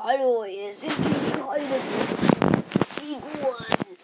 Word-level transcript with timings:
Hallo, 0.00 0.44
hier 0.44 0.72
sind 0.74 0.96
die 0.96 1.30
kleinen 1.32 1.82
Figuren. 2.94 3.96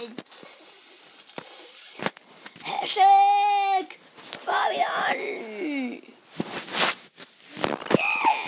Let's 0.00 1.24
Hashtag 2.64 3.86
Fabian. 4.16 5.18
Yeah. 7.92 8.42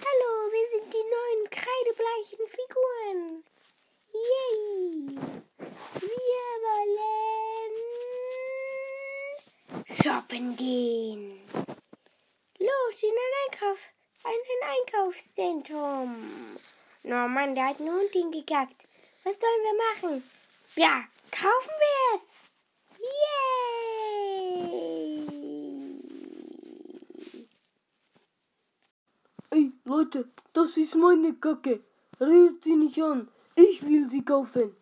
Hallo, 0.00 0.30
wir 0.50 0.66
sind 0.72 0.88
die 0.94 1.06
neuen 1.14 1.42
kreidebleichen 1.50 2.42
Figuren. 2.48 3.44
Yay! 4.14 5.18
Wir 6.00 6.48
wollen 6.64 7.10
shoppen 10.02 10.56
gehen. 10.56 11.22
Los, 12.58 13.02
in 13.02 13.10
ein 13.10 13.34
Einkauf, 13.46 13.78
in 13.78 13.99
ein 14.24 14.42
Einkaufszentrum. 14.68 16.16
No 17.02 17.28
Mann, 17.28 17.54
der 17.54 17.68
hat 17.68 17.80
einen 17.80 17.90
Hund 17.90 18.10
hingekackt. 18.12 18.76
Was 19.24 19.36
sollen 19.38 19.62
wir 19.62 19.74
machen? 20.10 20.24
Ja, 20.76 21.04
kaufen 21.30 21.74
wir 21.84 22.16
es. 22.16 22.22
Yay! 22.98 23.70
Ey, 29.50 29.72
Leute, 29.84 30.28
das 30.52 30.76
ist 30.76 30.94
meine 30.94 31.34
Kacke. 31.34 31.82
Redet 32.20 32.64
sie 32.64 32.76
nicht 32.76 33.02
an. 33.02 33.28
Ich 33.54 33.82
will 33.82 34.08
sie 34.10 34.24
kaufen. 34.24 34.76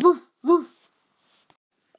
Wuff, 0.00 0.28
wuff. 0.42 0.66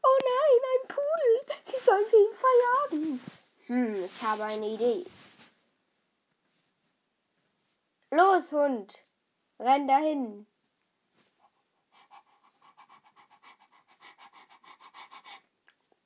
Oh 0.04 0.20
nein, 0.24 0.62
ein 0.74 0.88
Pudel. 0.88 1.36
Sie 1.66 1.80
sollen 1.84 2.06
für 2.08 2.18
ihn 2.18 2.34
verjagen. 2.34 3.20
Hm, 3.68 4.06
ich 4.06 4.22
habe 4.24 4.44
eine 4.46 4.68
Idee. 4.68 5.06
Los, 8.18 8.52
Hund. 8.52 8.96
Renn 9.60 9.88
dahin. 9.88 10.48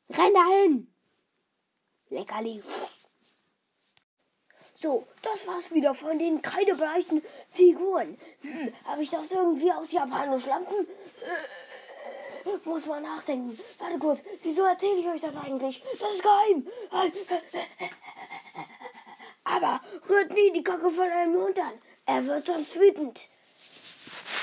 Renn 0.10 0.34
dahin. 0.34 0.94
Leckerli. 2.10 2.62
So, 4.76 5.08
das 5.22 5.48
war's 5.48 5.72
wieder 5.72 5.94
von 5.94 6.20
den 6.20 6.42
kreidebleichen 6.42 7.24
Figuren. 7.50 8.18
Hm, 8.42 8.74
Habe 8.84 9.04
ich 9.04 9.10
das 9.10 9.32
irgendwie 9.32 9.72
aus 9.72 9.94
japanisch 9.94 10.48
Lampen? 10.48 10.86
Äh, 12.46 12.58
muss 12.66 12.88
mal 12.88 13.00
nachdenken. 13.00 13.58
Warte 13.80 14.00
kurz, 14.00 14.22
wieso 14.44 14.64
erzähle 14.64 15.00
ich 15.00 15.08
euch 15.08 15.22
das 15.22 15.38
eigentlich? 15.38 15.82
Das 15.98 16.16
ist 16.16 16.24
geheim. 16.24 16.68
Aber 19.46 19.80
rührt 20.10 20.34
nie 20.34 20.52
die 20.52 20.64
Kacke 20.64 20.90
von 20.90 21.10
einem 21.10 21.42
Hund 21.42 21.58
an. 21.58 21.80
Er 22.06 22.26
wird 22.26 22.48
sonst 22.48 22.80
wütend. 22.80 23.28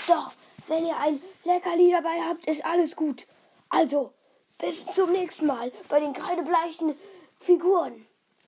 Doch, 0.07 0.33
wenn 0.69 0.87
ihr 0.87 0.97
ein 0.99 1.21
Leckerli 1.45 1.91
dabei 1.91 2.21
habt, 2.29 2.47
ist 2.47 2.65
alles 2.65 2.97
gut. 2.97 3.27
Also, 3.69 4.13
bis 4.59 4.87
zum 4.87 5.13
nächsten 5.13 5.47
Mal 5.47 5.73
bei 5.89 6.01
den 6.01 6.13
kreidebleichen 6.13 6.95
Figuren. 7.39 8.07